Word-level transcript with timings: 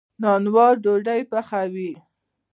نانوا 0.21 0.67
ډوډۍ 0.83 1.21
پخوي. 1.31 1.91